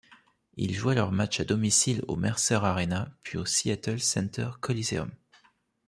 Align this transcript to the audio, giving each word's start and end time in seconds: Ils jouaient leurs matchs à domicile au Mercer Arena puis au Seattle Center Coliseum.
Ils 0.57 0.73
jouaient 0.73 0.95
leurs 0.95 1.11
matchs 1.11 1.41
à 1.41 1.43
domicile 1.45 2.03
au 2.07 2.15
Mercer 2.15 2.55
Arena 2.55 3.11
puis 3.21 3.37
au 3.37 3.45
Seattle 3.45 3.99
Center 3.99 4.49
Coliseum. 4.59 5.11